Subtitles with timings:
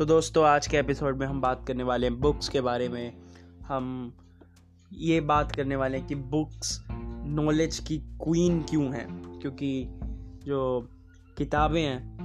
[0.00, 3.12] तो दोस्तों, आज के एपिसोड में हम बात करने वाले हैं बुक्स के बारे में।
[3.66, 4.14] हम
[4.92, 6.84] ये बात करने वाले हैं कि बुक्स
[7.26, 9.38] नॉलेज की क्वीन क्यों हैं?
[9.40, 9.88] क्योंकि
[10.44, 10.88] जो
[11.38, 12.18] किताबें हैं,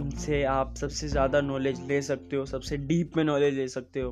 [0.00, 4.10] उनसे आप सबसे ज़्यादा नॉलेज ले सकते हो, सबसे डीप में नॉलेज ले सकते हो।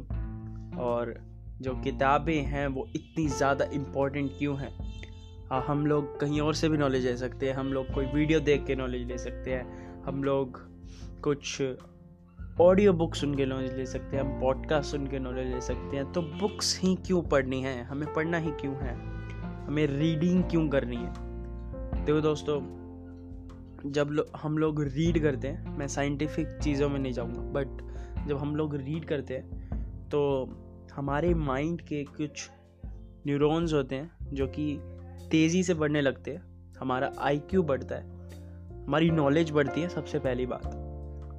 [0.83, 1.15] और
[1.61, 5.03] जो किताबें हैं, वो इतनी ज़्यादा इम्पोर्टेंट क्यों हैं?
[5.51, 8.41] हाँ हम लोग कहीं और से भी नॉलेज ले सकते हैं। हम लोग कोई वीडियो
[8.41, 10.61] देख के नॉलेज ले सकते हैं। हम लोग
[11.23, 11.63] कुछ
[12.61, 15.97] ऑडियो बुक सुन के नॉलेज ले सकते हैं हम पॉडकास्ट सुन के नॉलेज ले सकते
[15.97, 17.85] हैं। तो बुक्स ही क्यों पढ़नी है?
[17.85, 18.95] हमें पढ़ना ही क्यों है?
[19.67, 21.13] हमें रीडिंग क्यों करनी है?
[22.05, 22.61] देखो दोस्तों
[23.91, 27.67] जब लो, हम लोग रीड करते हैं मैं साइंटिफिक चीज़ों में नहीं जाऊँगा बट
[28.29, 29.69] जब हम लोग रीड करते हैं
[30.09, 30.49] तो
[30.95, 32.51] हमारे माइंड के कुछ
[33.27, 34.79] न्यूरॉन्स होते हैं जो कि
[35.31, 38.11] तेज़ी से बढ़ने लगते हैं। हमारा आईक्यू बढ़ता है।
[38.85, 40.80] हमारी नॉलेज बढ़ती है सबसे पहली बात।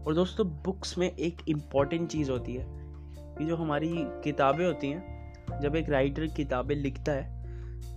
[0.07, 2.65] और दोस्तों बुक्स में एक इंपॉर्टेंट चीज़ होती है
[3.37, 7.39] कि जो हमारी किताबें होती हैं, जब एक राइटर किताबें लिखता है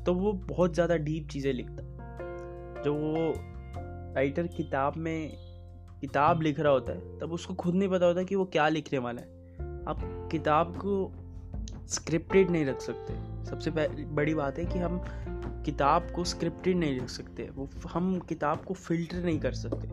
[0.04, 3.32] तो वो बहुत ज़्यादा डीप चीज़ें लिखता है। जो वो
[4.14, 5.32] राइटर किताब में
[6.00, 8.98] किताब लिख रहा होता है, तब उसको खुद नहीं पता होता कि वो क्या लिखने
[8.98, 9.28] वाला है।
[9.88, 11.12] आप किताब को
[11.88, 13.70] स्क्रिप्टेड नहीं रख सकते। सबसे
[14.04, 14.98] बड़ी बात है कि हम
[15.64, 19.88] किताब को स्क्रिप्टेड नहीं रख सकते। वो, हम किताब को फ़िल्टर नहीं कर सकते।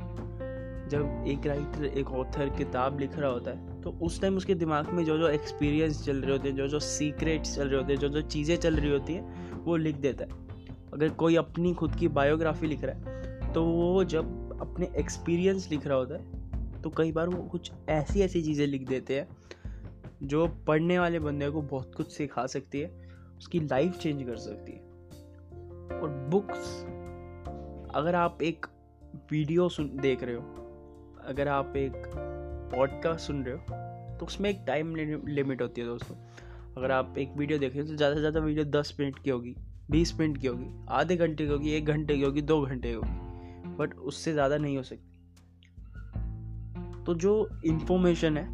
[0.92, 4.89] जब एक राइटर एक ऑथर किताब लिख रहा होता है तो उस टाइम उसके दिमाग
[4.94, 8.00] में जो जो एक्सपीरियंस चल रहे होते हैं जो जो सीक्रेट्स चल रहे होते हैं
[8.00, 10.30] जो जो चीज़ें चल रही होती हैं, वो लिख देता है।
[10.94, 15.88] अगर कोई अपनी खुद की बायोग्राफी लिख रहा है तो वो जब अपने एक्सपीरियंस लिख
[15.88, 19.28] रहा होता है तो कई बार वो कुछ ऐसी ऐसी चीज़ें लिख देते हैं,
[20.23, 22.89] जो पढ़ने वाले बंदे को बहुत कुछ सिखा सकती है,
[23.38, 26.81] उसकी लाइफ चेंज कर सकती है। और बुक्स
[27.95, 28.66] अगर आप एक
[29.31, 30.60] वीडियो सुन, देख रहे हो
[31.27, 31.94] अगर आप एक
[32.73, 36.16] पॉडकास्ट सुन रहे हो तो उसमें एक टाइम लिमिट होती है दोस्तों।
[36.78, 39.29] अगर आप एक वीडियो देख रहे हो तो ज़्यादा से ज़्यादा वीडियो दस मिनट की
[39.29, 39.56] होगी,
[39.91, 42.95] बीस मिनट की होगी, आधे घंटे की होगी, एक घंटे की होगी, दो घंटे की
[42.95, 45.07] होगी। बट उससे ज़्यादा नहीं हो सकती।
[47.03, 48.45] तो जो इन्फॉर्मेशन है,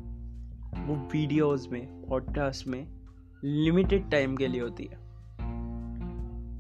[0.88, 2.86] वो वीडियोस में पॉडकास्ट में
[3.44, 4.98] लिमिटेड टाइम के लिए होती है।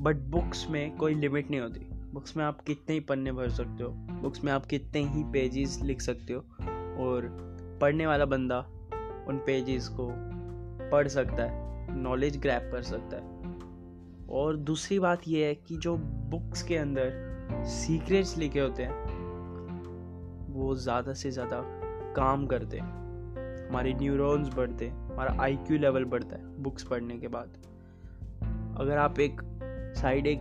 [0.03, 1.87] बट बुक्स में कोई लिमिट नहीं होती।
[2.17, 3.89] बुक्स में आप कितने ही पन्ने भर सकते हो,
[4.21, 6.39] बुक्स में आप कितने ही पेजेस लिख सकते हो
[7.03, 7.27] और
[7.81, 8.57] पढ़ने वाला बंदा
[9.29, 10.07] उन पेजेस को
[10.91, 15.95] पढ़ सकता है नॉलेज ग्रैप कर सकता है। और दूसरी बात यह है कि जो
[15.97, 18.93] बुक्स के अंदर सीक्रेट्स लिखे होते हैं,
[20.49, 21.61] वो ज़्यादा से ज़्यादा
[22.15, 27.27] काम करते हैं। हमारे न्यूरॉन्स बढ़ते हैं, हमारा आईक्यू लेवल बढ़ता है बुक्स पढ़ने के
[27.27, 27.57] बाद।
[28.79, 29.41] अगर आप एक
[29.97, 30.39] साइड एक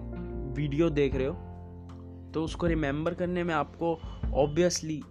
[0.57, 1.46] वीडियो देख रहे हो
[2.35, 3.99] तो उसको रिमेंबर करने में आपको
[4.35, 5.03] ऑब्वियसली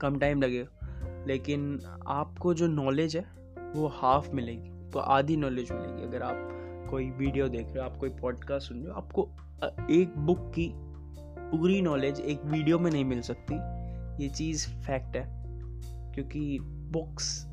[0.00, 3.24] कम टाइम लगेगा। लेकिन आपको जो नॉलेज है,
[3.74, 7.96] वो हाफ़ मिलेगी। तो आधी नॉलेज मिलेगी। अगर आप कोई वीडियो देख रहे हो, आप
[7.96, 9.28] कोई पॉडकास्ट सुन रहे हो, आपको
[9.90, 10.72] एक बुक की
[11.50, 13.54] पूरी नॉलेज एक वीडियो में नहीं मिल सकती।
[14.22, 15.24] ये चीज़ फैक्ट है।
[16.14, 17.44] क्योंकि बुक्स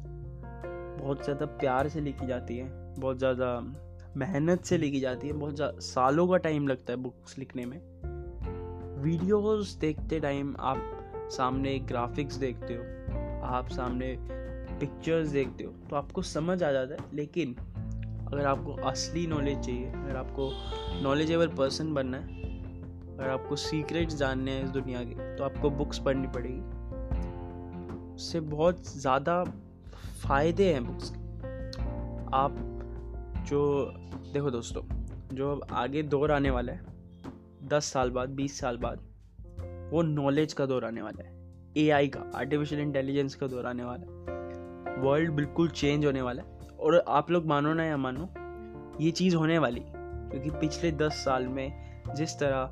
[1.01, 3.59] बहुत ज़्यादा प्यार से लिखी जाती है, बहुत ज़्यादा
[4.17, 7.79] मेहनत से लिखी जाती है, बहुत सालों का टाइम लगता है बुक्स लिखने में।
[8.99, 12.83] वीडियोस देखते टाइम आप सामने ग्राफिक्स देखते हो,
[13.45, 14.15] आप सामने
[14.79, 17.55] पिक्चर्स देखते हो तो आपको समझ आ जाता है। लेकिन
[18.27, 20.51] अगर आपको असली नॉलेज चाहिए, अगर आपको
[21.03, 22.37] नॉलेजेबल पर्सन बनना है,
[23.09, 26.61] अगर आपको सीक्रेट्स जानने हैं इस दुनिया के तो आपको बुक्स पढ़नी पड़ेगी।
[28.15, 29.43] उससे बहुत ज़्यादा
[30.23, 31.17] फ़ायदे हैं बुक्स के।
[32.35, 32.55] आप
[33.47, 33.93] जो,
[34.33, 34.81] देखो दोस्तों,
[35.35, 36.88] जो अब आगे दौर आने वाला है
[37.67, 38.99] दस साल बाद, बीस साल बाद,
[39.93, 41.39] वो नॉलेज का दौर आने वाला है।
[41.77, 44.09] एआई का आर्टिफिशियल इंटेलिजेंस का दौर आने वाला है।
[44.97, 48.29] वर्ल्ड बिल्कुल चेंज होने वाला है। और आप लोग मानो ना या मानो,
[49.01, 52.63] ये चीज़ होने वाली क्योंकि पिछले दस साल में जिस तरह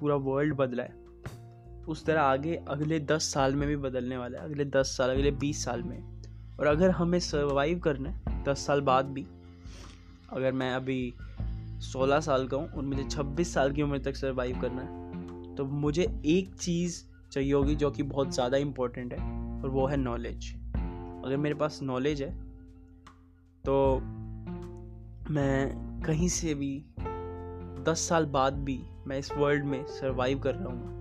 [0.00, 1.06] पूरा वर्ल्ड बदला है,
[1.88, 5.30] उस तरह आगे अगले दस साल में भी बदलने वाला है। अगले दस साल, अगले
[5.30, 6.22] बीस साल में।
[6.60, 9.26] और अगर हमें सर्वाइव करना है, दस साल बाद भी,
[10.30, 11.14] अगर मैं अभी
[11.82, 15.64] सोलह साल का हूँ और मुझे छब्बीस साल की उम्र तक सर्वाइव करना है। तो
[15.64, 17.02] मुझे एक चीज़
[17.32, 19.18] चाहिए होगी जो कि बहुत ज़्यादा इम्पोर्टेंट है,
[19.62, 22.30] और वो है नॉलेज अगर मेरे पास नॉलेज है
[23.64, 24.00] तो
[25.30, 26.74] मैं कहीं से भी
[27.84, 30.94] दस साल बाद भी मैं इस वर्ल्ड में सरवाइव कर रहा हूँ।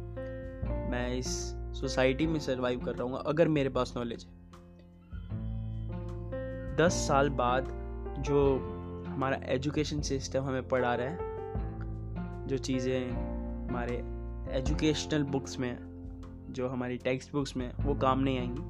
[0.91, 1.27] मैं इस
[1.75, 4.33] सोसाइटी में सरवाइव कर रहा हूँ, अगर मेरे पास नॉलेज है।
[6.77, 7.67] दस साल बाद
[8.19, 8.41] जो
[9.15, 13.09] हमारा एजुकेशन सिस्टम हमें पढ़ा रहा है, जो चीज़ें
[13.69, 13.95] हमारे
[14.57, 15.77] एजुकेशनल बुक्स में,
[16.49, 18.61] जो हमारी टेक्स्ट बुक्स में, वो काम नहीं आएँगी।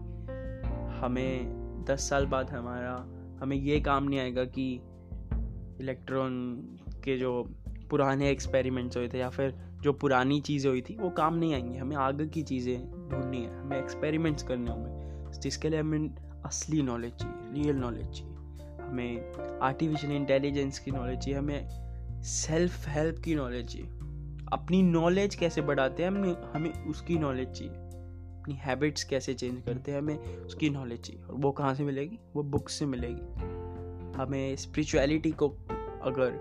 [1.00, 2.94] हमें दस साल बाद हमारा,
[3.42, 4.72] हमें ये काम नहीं आएगा कि
[5.82, 6.56] इलेक्ट्रॉन
[7.04, 7.32] के जो
[7.90, 11.78] पुराने एक्सपेरिमेंट्स हुए थे या फिर जो पुरानी चीज़ें हुई थी, वो काम नहीं आएँगी।
[11.78, 16.16] हमें आगे की चीज़ें ढूंढनी है, हमें एक्सपेरिमेंट्स करने होंगे, जिसके लिए हमें
[16.46, 18.35] असली नॉलेज चाहिए रियल नॉलेज चाहिए।
[18.86, 23.88] हमें आर्टिफिशियल इंटेलिजेंस की नॉलेज चाहिए, हमें सेल्फ हेल्प की नॉलेज चाहिए।
[24.54, 27.74] अपनी नॉलेज कैसे बढ़ाते हैं हमें हमें उसकी नॉलेज चाहिए।
[28.40, 32.20] अपनी हैबिट्स कैसे चेंज करते हैं, हमें उसकी नॉलेज चाहिए। और वो कहाँ से मिलेगी?
[32.36, 33.22] वो बुक्स से मिलेगी।
[34.18, 35.50] हमें स्पिरिचुअलिटी को
[36.04, 36.40] अगर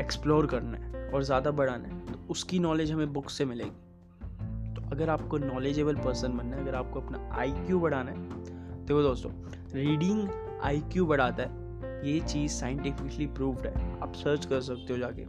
[0.00, 4.88] एक्सप्लोर करना है और ज़्यादा बढ़ाना है तो उसकी नॉलेज हमें बुक से मिलेगी। तो
[4.92, 9.30] अगर आपको नॉलेजेबल पर्सन बनना है, अगर आपको अपना आईक्यू बढ़ाना है तो वो दोस्तों
[9.74, 10.28] रीडिंग
[10.64, 15.24] आईक्यू बढ़ाता है। ये चीज़ साइंटिफिकली प्रूव्ड है। आप सर्च कर सकते हो जाके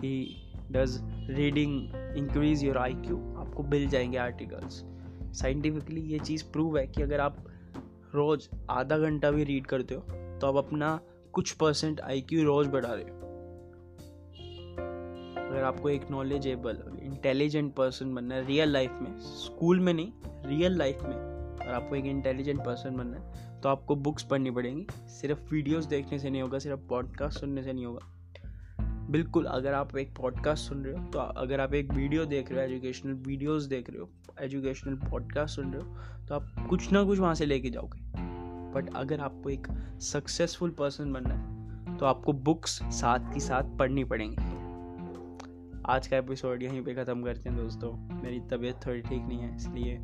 [0.00, 0.36] कि
[0.70, 0.98] does
[1.30, 4.84] reading increase your I Q आपको मिल जाएँगे आर्टिकल्स
[5.40, 7.36] साइंटिफिकली ये चीज़ प्रूव है कि अगर आप
[8.14, 10.00] रोज़ आधा घंटा भी रीड करते हो
[10.38, 11.00] तो आप अपना
[11.32, 13.18] कुछ परसेंट आई क्यू रोज़ बढ़ा रहे हो।
[15.50, 20.12] अगर आपको एक नॉलेजेबल इंटेलिजेंट पर्सन बनना है रियल लाइफ में स्कूल में नहीं
[20.46, 21.14] रियल लाइफ में
[21.62, 26.18] अगर आपको एक इंटेलिजेंट पर्सन बनना है तो आपको बुक्स पढ़नी पड़ेंगी। सिर्फ़ वीडियोस देखने
[26.18, 30.84] से नहीं होगा, सिर्फ़ पॉडकास्ट सुनने से नहीं होगा। बिल्कुल, अगर आप एक पॉडकास्ट सुन
[30.84, 34.08] रहे हो तो अगर आप एक वीडियो देख रहे हो एजुकेशनल वीडियोस देख रहे हो
[34.40, 37.98] एजुकेशनल पॉडकास्ट सुन रहे हो तो आप कुछ ना कुछ वहाँ से लेके जाओगे।
[38.74, 39.66] बट अगर आपको एक
[40.02, 44.58] सक्सेसफुल पर्सन बनना है तो आपको बुक्स साथ की साथ पढ़नी पड़ेंगी।
[45.86, 49.54] आज का एपिसोड यहीं पे ख़त्म करते हैं दोस्तों। मेरी तबीयत थोड़ी ठीक नहीं है,
[49.56, 49.98] इसलिए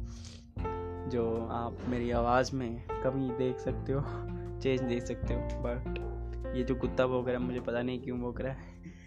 [1.09, 4.01] जो आप मेरी आवाज़ में कमी देख सकते हो,
[4.61, 5.99] चेंज देख सकते हो बट
[6.57, 8.59] ये जो कुत्ता भोग रहा है मुझे पता नहीं क्यों भोग रहा है।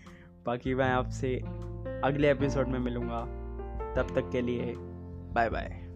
[0.45, 1.35] बाकी मैं आपसे
[2.03, 3.21] अगले एपिसोड में मिलूँगा।
[3.95, 4.73] तब तक के लिए
[5.33, 5.88] बाय बाय